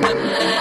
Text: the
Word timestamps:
the 0.00 0.53